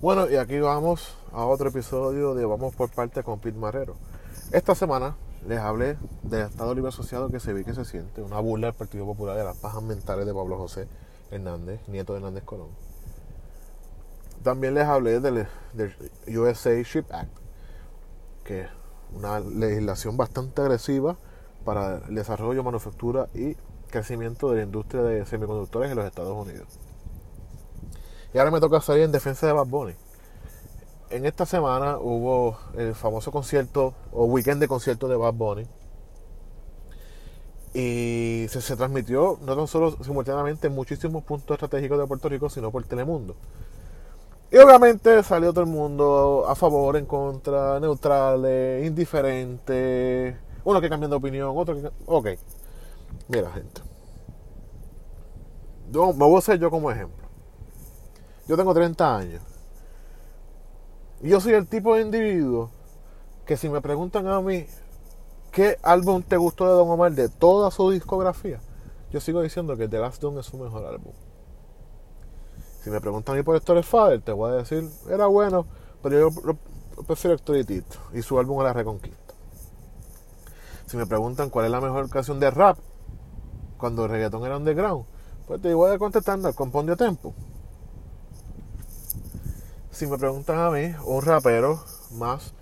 [0.00, 3.96] Bueno, y aquí vamos a otro episodio de Vamos por parte con Pete Marrero.
[4.52, 8.38] Esta semana les hablé del Estado Libre Asociado que se ve que se siente, una
[8.38, 10.86] burla del Partido Popular de las pajas mentales de Pablo José
[11.32, 12.68] Hernández, nieto de Hernández Colón.
[14.44, 17.36] También les hablé del, del USA Ship Act,
[18.44, 18.68] que es
[19.12, 21.16] una legislación bastante agresiva
[21.64, 23.56] para el desarrollo, manufactura y
[23.90, 26.87] crecimiento de la industria de semiconductores en los Estados Unidos.
[28.32, 29.94] Y ahora me toca salir en defensa de Bad Bunny.
[31.10, 35.66] En esta semana hubo el famoso concierto o weekend de concierto de Bad Bunny.
[37.74, 42.50] Y se, se transmitió no tan solo simultáneamente en muchísimos puntos estratégicos de Puerto Rico,
[42.50, 43.36] sino por Telemundo.
[44.50, 51.10] Y obviamente salió todo el mundo a favor, en contra, neutrales, indiferentes, uno que cambian
[51.10, 51.90] de opinión, otro que...
[52.06, 52.28] Ok,
[53.28, 53.82] mira gente.
[55.90, 57.17] Yo, me voy a hacer yo como ejemplo.
[58.48, 59.42] Yo tengo 30 años.
[61.20, 62.70] Y yo soy el tipo de individuo
[63.44, 64.66] que si me preguntan a mí
[65.52, 68.60] qué álbum te gustó de Don Omar de toda su discografía,
[69.10, 71.12] yo sigo diciendo que The Last Dune es su mejor álbum.
[72.82, 75.66] Si me preguntan a mí por Héctor Father, te voy a decir, era bueno,
[76.02, 76.56] pero yo
[77.06, 77.56] prefiero Héctor
[78.14, 79.34] y su álbum a la Reconquista.
[80.86, 82.78] Si me preguntan cuál es la mejor canción de rap
[83.76, 85.04] cuando el reggaetón era underground,
[85.46, 87.34] pues te voy a contestar con Pondio Tempo
[89.98, 91.82] si me preguntan a mí, un rapero
[92.12, 92.54] más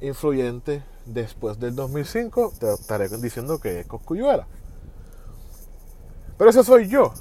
[0.00, 4.48] influyente después del 2005, te estaré diciendo que es Coscuyuela.
[6.36, 7.14] Pero ese soy yo.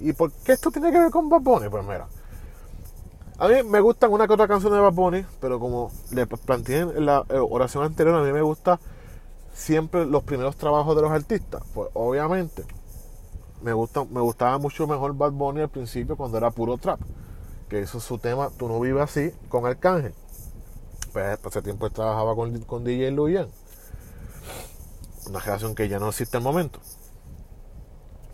[0.00, 1.68] ¿Y por qué esto tiene que ver con Bad Bunny?
[1.68, 2.08] Pues mira,
[3.38, 6.80] a mí me gustan una que otra canción de Bad Bunny, pero como le planteé
[6.80, 8.80] en la eh, oración anterior, a mí me gusta
[9.52, 11.62] siempre los primeros trabajos de los artistas.
[11.72, 12.64] Pues obviamente,
[13.62, 16.98] me, gusta, me gustaba mucho mejor Bad Bunny al principio cuando era puro trap
[17.68, 20.14] que es su tema, Tú no vives así, con Arcángel.
[21.12, 23.48] Pues hace tiempo trabajaba con, con DJ Luyan.
[25.28, 26.78] Una generación que ya no existe el momento.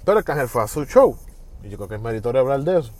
[0.04, 1.16] Pero Arcángel fue a su show.
[1.62, 2.92] Y yo creo que es meritorio hablar de eso.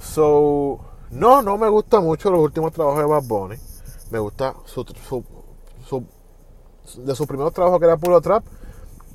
[0.00, 0.80] So,
[1.10, 3.56] no, no me gusta mucho los últimos trabajos de Bad Bunny.
[4.10, 5.24] Me gusta su, su,
[5.84, 6.06] su
[6.96, 8.44] de sus primeros trabajos que era puro trap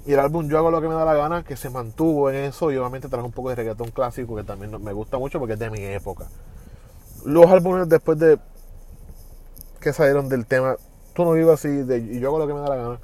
[0.06, 2.36] y el álbum Yo hago lo que me da la gana, que se mantuvo en
[2.36, 5.54] eso y obviamente trajo un poco de reggaetón clásico que también me gusta mucho porque
[5.54, 6.28] es de mi época.
[7.26, 8.40] Los álbumes después de
[9.80, 10.78] que salieron del tema
[11.16, 13.00] Tú no vives así de, y yo hago lo que me da la gana,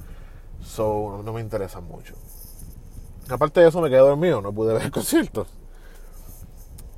[0.61, 2.13] so, no me interesan mucho.
[3.29, 5.47] Aparte de eso me quedé dormido, no pude ver conciertos.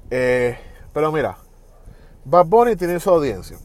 [0.10, 0.58] Eh,
[0.92, 1.38] pero mira,
[2.26, 3.60] Bad Bunny tiene su audiencia.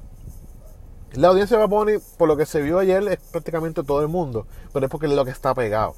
[1.15, 4.09] La audiencia de Bad Bunny, por lo que se vio ayer, es prácticamente todo el
[4.09, 5.95] mundo, pero es porque es lo que está pegado.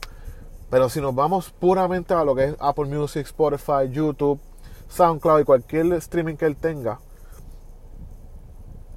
[0.71, 4.41] Pero si nos vamos puramente a lo que es Apple Music, Spotify, YouTube,
[4.89, 7.01] SoundCloud y cualquier streaming que él tenga,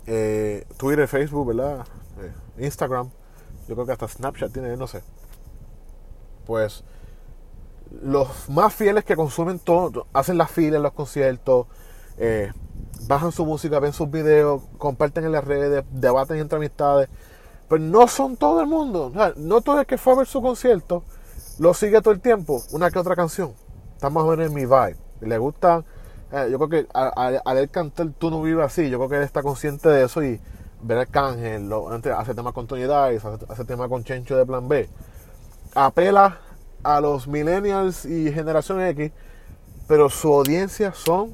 [0.05, 1.85] eh, Twitter, Facebook, ¿verdad?
[2.19, 3.09] Eh, Instagram,
[3.67, 5.01] yo creo que hasta Snapchat tiene, no sé.
[6.45, 6.83] Pues
[8.03, 11.65] los más fieles que consumen todo, hacen las filas en los conciertos,
[12.17, 12.51] eh,
[13.07, 17.09] bajan su música, ven sus videos, comparten en las redes, debaten entre amistades.
[17.67, 19.11] Pero no son todo el mundo.
[19.37, 21.03] no todo el que fue a ver su concierto
[21.59, 23.53] lo sigue todo el tiempo, una que otra canción.
[23.93, 24.97] Está más o menos en mi vibe.
[25.21, 25.83] Le gusta,
[26.31, 29.23] eh, yo creo que al él cantar Tú no vives así, yo creo que él
[29.23, 30.39] está consciente de eso y
[30.81, 31.71] ver al Cángel,
[32.15, 34.89] hace tema con Tony Dice, hace, tema con Chencho de Plan B.
[35.75, 36.39] Apela
[36.83, 39.11] a los millennials y generación X,
[39.87, 41.33] pero su audiencia son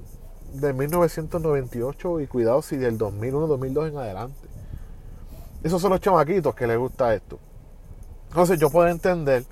[0.53, 4.47] de 1998 y cuidado si del 2001, 2002 en adelante.
[5.63, 7.40] Esos son los chamaquitos que les gusta esto.
[8.30, 9.46] Entonces yo puedo entender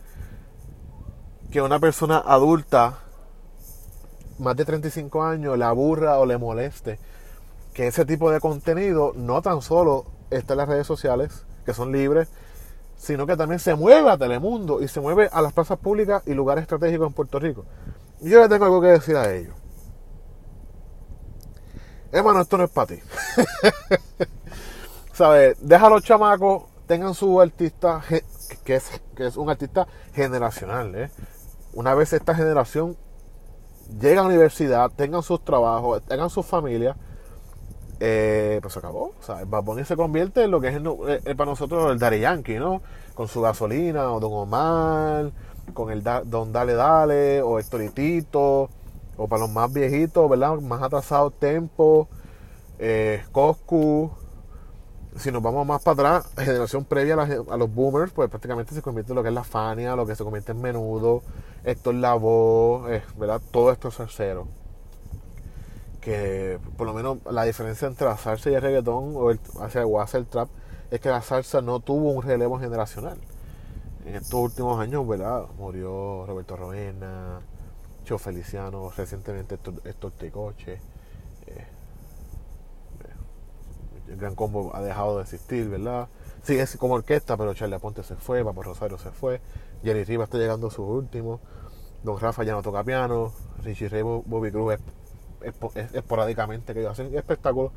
[1.52, 3.00] que una persona adulta,
[4.40, 7.00] más de 35 años, le aburra o le moleste
[7.74, 11.92] que ese tipo de contenido no tan solo está en las redes sociales, que son
[11.92, 12.28] libres,
[12.98, 16.34] sino que también se mueve a Telemundo y se mueve a las plazas públicas y
[16.34, 17.66] lugares estratégicos en Puerto Rico.
[18.20, 19.54] Yo le tengo algo que decir a ellos.
[22.12, 23.00] Hermano, esto no es para ti.
[25.14, 25.58] ¿Sabes?
[25.62, 28.02] Deja a los chamacos, tengan su artista,
[28.64, 31.12] que es, que es un artista generacional, ¿eh?
[31.78, 32.98] Una vez esta generación
[34.02, 36.98] llega a la universidad, tengan sus trabajos, tengan sus familias,
[38.00, 39.14] eh, pues se acabó.
[39.20, 42.22] O sea, el Bad se convierte en lo que es eh, para nosotros el Daddy
[42.22, 42.82] Yankee, ¿no?
[43.14, 45.32] Con su gasolina, o Don Omar,
[45.76, 48.72] con el Don Dale Dale, o Hectoritito,
[49.16, 50.60] o para los más viejitos, ¿verdad?
[50.60, 52.08] Más atrasados, Tempo,
[52.80, 54.10] eh, Coscu,
[55.18, 59.12] si nos vamos más para atrás, generación previa a, los boomers, pues prácticamente se convierte
[59.12, 61.24] en lo que es la Fania, lo que se convierte en Menudo,
[61.68, 63.42] Héctor Lavoe, eh, ¿verdad?
[63.52, 64.48] Todo esto es cero.
[66.00, 69.40] que por lo menos la diferencia entre la salsa y el reggaetón o, el,
[69.86, 70.48] o hacer trap
[70.90, 73.18] es que la salsa no tuvo un relevo generacional.
[74.06, 75.44] En estos últimos años, ¿verdad?
[75.58, 77.42] Murió Roberto Rovena,
[78.06, 80.80] Cho Feliciano, recientemente Héctor Ticoche.
[81.48, 81.68] Eh,
[84.08, 86.08] el Gran Combo ha dejado de existir, ¿verdad?
[86.44, 89.42] Sigue como orquesta, pero Charlie Aponte se fue, Vamos Rosario se fue,
[89.88, 91.40] Jerry Rivas está llegando a sus últimos,
[92.04, 93.32] Don Rafa ya no toca piano,
[93.64, 94.76] Richie Ray, Bobby Cruz
[95.94, 97.72] esporádicamente que hacen espectáculos.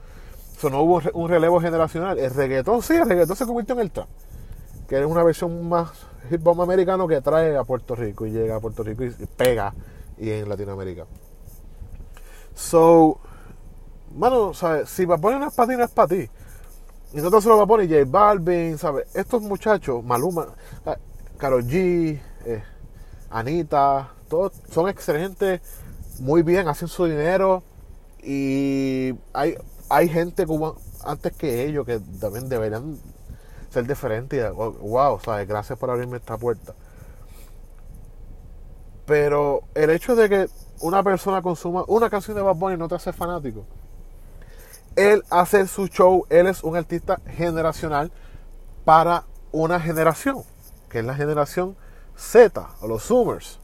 [0.56, 2.18] Eso no hubo un relevo generacional.
[2.18, 4.08] El reggaetón, sí, el reggaetón se convirtió en el trap,
[4.88, 5.92] que es una versión más
[6.30, 9.72] hip hop americano que trae a Puerto Rico y llega a Puerto Rico y pega
[10.18, 11.06] y en Latinoamérica.
[12.54, 13.18] So,
[14.16, 14.90] mano, ¿sabes?
[14.90, 16.28] Si va a poner unas patinas es para ti.
[17.12, 19.06] Y nosotros se lo va a poner J Balvin, ¿sabes?
[19.14, 20.48] Estos muchachos, Maluma,
[21.40, 22.62] Karol G, eh,
[23.31, 25.60] Anita, todos son excelentes,
[26.19, 27.62] muy bien, hacen su dinero
[28.22, 29.56] y hay,
[29.88, 32.98] hay gente como antes que ellos que también deberían
[33.70, 34.38] ser diferentes.
[34.38, 35.48] Y, wow, ¿sabes?
[35.48, 36.75] Gracias por abrirme esta puerta.
[39.06, 40.48] Pero el hecho de que
[40.81, 43.64] una persona consuma una canción de Bad Bunny no te hace fanático
[44.96, 48.10] él hace su show, él es un artista generacional
[48.84, 50.43] para una generación,
[50.90, 51.76] que es la generación
[52.16, 53.58] Z o los Zoomers.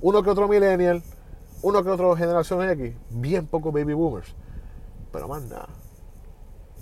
[0.00, 1.02] Uno que otro millennial,
[1.62, 4.34] uno que otro generación X, bien pocos baby boomers.
[5.10, 5.68] Pero más nada.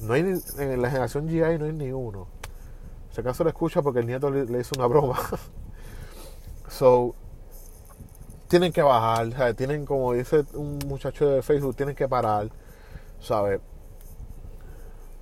[0.00, 2.26] No hay en la generación GI no hay ni uno.
[3.10, 5.18] Si acaso lo escucha porque el nieto le, hizo una broma.
[6.68, 7.14] so,
[8.48, 12.50] tienen que bajar, tienen como dice un muchacho de Facebook, tienen que parar
[13.20, 13.60] ¿sabes?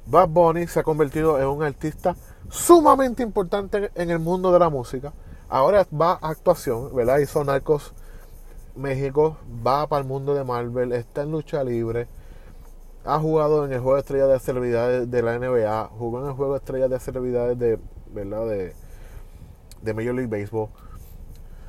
[0.06, 2.16] Bad Bunny se ha convertido en un artista
[2.50, 5.12] sumamente importante en el mundo de la música.
[5.48, 7.18] Ahora va a actuación, ¿verdad?
[7.18, 7.94] Hizo Narcos
[8.76, 9.36] México,
[9.66, 12.06] va para el mundo de Marvel, está en lucha libre,
[13.04, 16.32] ha jugado en el juego de estrellas de celebridades de la NBA, jugó en el
[16.32, 17.78] juego de estrellas de celebridades de,
[18.12, 18.46] ¿verdad?
[18.46, 18.74] De,
[19.82, 20.68] de Major League Baseball.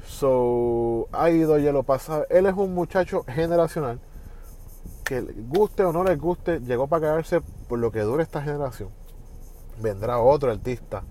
[0.05, 2.23] So, ha ido y lo pasa.
[2.29, 3.99] Él es un muchacho generacional
[5.03, 8.89] que guste o no les guste, llegó para quedarse por lo que dure esta generación.
[9.79, 11.03] Vendrá otro artista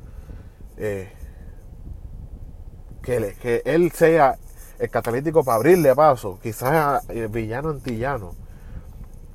[0.76, 1.10] eh,
[3.02, 4.38] que, que él sea
[4.78, 8.34] el catalítico para abrirle paso, quizás el villano antillano.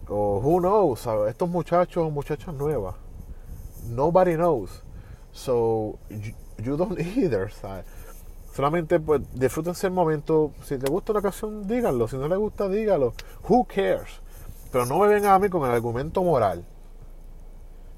[0.07, 2.95] O who knows, estos muchachos, muchachas nuevas.
[3.89, 4.83] Nobody knows.
[5.31, 5.97] So
[6.57, 7.51] you, don't either,
[8.53, 10.51] Solamente pues disfrútense el momento.
[10.63, 12.07] Si te gusta una canción, díganlo.
[12.07, 13.13] Si no le gusta, dígalo.
[13.49, 14.21] Who cares?
[14.71, 16.63] Pero no me vengan a mí con el argumento moral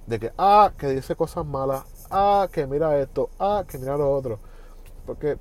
[0.07, 4.11] de que, ah, que dice cosas malas, ah, que mira esto, ah, que mira lo
[4.11, 4.39] otro.
[5.05, 5.37] Porque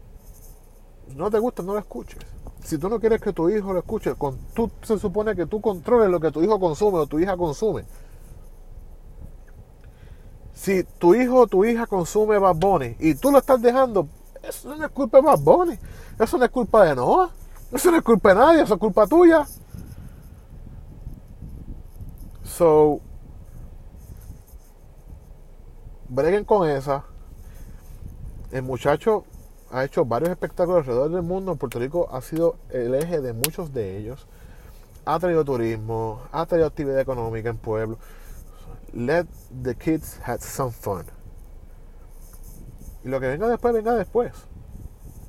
[1.15, 2.19] no te gusta, no lo escuches.
[2.63, 5.61] Si tú no quieres que tu hijo lo escuche, con, tú se supone que tú
[5.61, 7.85] controles lo que tu hijo consume o tu hija consume.
[10.55, 14.09] Si tu hijo o tu hija consume Bad Bunny y tú lo estás dejando,
[14.43, 15.79] eso no es culpa de Bad Bunny.
[16.19, 17.31] Eso no es culpa de Noah.
[17.73, 19.45] Eso no es culpa de nadie, eso es culpa tuya.
[22.45, 23.01] So,
[26.09, 27.05] breguen con esa.
[28.53, 29.25] El muchacho
[29.71, 31.53] ha hecho varios espectáculos alrededor del mundo.
[31.53, 34.27] En Puerto Rico ha sido el eje de muchos de ellos.
[35.05, 37.99] Ha traído turismo, ha traído actividad económica en pueblo.
[38.93, 39.27] Let
[39.63, 41.05] the kids have some fun.
[43.05, 44.33] Y lo que venga después, venga después.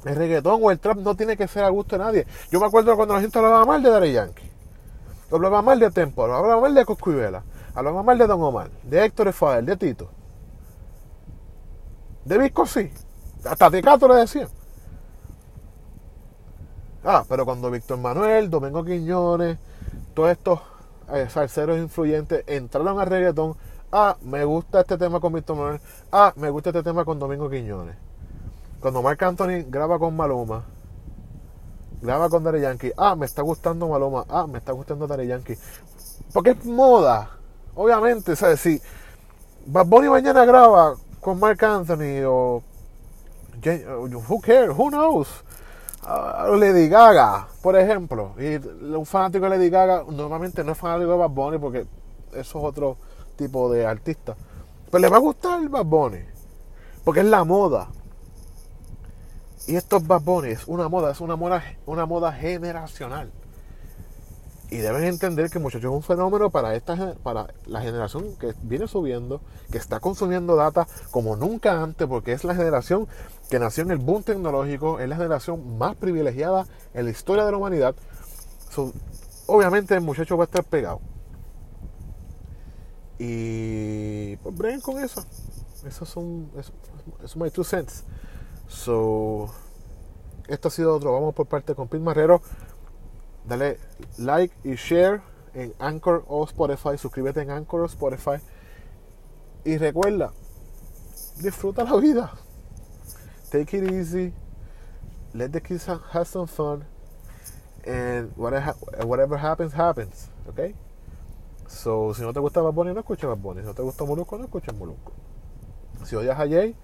[0.05, 2.27] El reggaetón o el trap no tiene que ser a gusto de nadie.
[2.51, 4.51] Yo me acuerdo cuando la gente hablaba mal de Daddy Yankee.
[5.31, 9.29] Hablaba mal de Tempo, hablaba mal de Coscuyuela, hablaba mal de Don Omar, de Héctor
[9.29, 10.09] Efadel, de Tito.
[12.25, 12.91] De Visco sí.
[13.46, 14.50] Hasta Tecato le decían.
[17.03, 19.60] Ah, pero cuando Víctor Manuel, Domingo Quiñones,
[20.15, 20.60] todos estos
[21.13, 23.55] eh, salseros influyentes entraron al reggaetón,
[23.91, 27.48] ah, me gusta este tema con Víctor Manuel, ah, me gusta este tema con Domingo
[27.48, 27.96] Quiñones.
[28.79, 30.63] Cuando Marc Anthony graba con Maluma,
[32.01, 32.91] graba con Daddy Yankee.
[32.98, 34.25] Ah, me está gustando Maloma.
[34.29, 35.58] Ah, me está gustando Daddy Yankee.
[36.34, 37.29] Porque es moda.
[37.75, 38.60] Obviamente, ¿sabes?
[38.62, 38.82] Si
[39.65, 42.62] Bad Bunny mañana graba con Mark Anthony o.
[44.29, 44.77] Who cares?
[44.77, 45.27] Who knows?
[46.03, 48.36] Uh, Lady Gaga, por ejemplo.
[48.38, 51.88] Y un fanático de Lady Gaga normalmente no es fanático de Bad Bunny porque
[52.32, 52.98] eso es otro
[53.36, 54.36] tipo de artista.
[54.91, 56.24] Pero le va a gustar Bad Bunny.
[57.03, 57.88] Porque es la moda.
[59.65, 63.32] Y estos Bad es una moda, es una moda, una moda generacional.
[64.72, 68.88] Y deben entender que muchachos es un fenómeno para, esta, para la generación que viene
[68.88, 69.41] subiendo,
[69.72, 73.07] que está consumiendo data como nunca antes, porque es la generación
[73.50, 77.51] que nació en el boom tecnológico, es la generación más privilegiada en la historia de
[77.51, 77.95] la humanidad.
[79.45, 81.00] obviamente el muchacho va a estar pegado.
[83.17, 85.24] Y pues breguen con eso.
[85.86, 86.50] Esos son.
[86.57, 86.74] Eso,
[87.24, 88.03] eso my two cents.
[88.67, 89.50] So.
[90.48, 91.13] Esto ha sido otro.
[91.13, 92.41] Vamos por parte con Pete Marrero.
[93.47, 93.77] Dale
[94.17, 95.21] like y share
[95.53, 96.97] en Anchor o Spotify.
[96.97, 98.41] Suscríbete en Anchor o Spotify.
[99.63, 100.31] Y recuerda,
[101.41, 102.31] disfruta la vida.
[103.51, 104.33] Take it easy.
[105.33, 106.85] Let the kids have some fun.
[107.85, 110.29] And whatever happens, happens.
[110.49, 110.75] Okay?
[111.67, 113.61] So, si no te gusta Bad Bunny, no escuches Bad Bunny.
[113.61, 115.11] Si no te gusta Molusco, no escuches Molusco.
[116.03, 116.75] Si odias a Jay,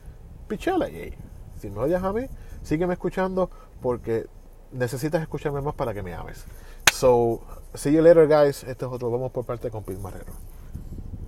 [0.48, 1.14] pichale a Jay.
[1.60, 2.28] Si me odias a mí,
[2.64, 3.50] sígueme escuchando
[3.82, 4.28] porque
[4.72, 6.46] necesitas escucharme más para que me ames.
[6.94, 7.42] So,
[7.74, 8.64] see you later, guys.
[8.64, 10.34] Este es otro Vamos por parte con Pete Marrero.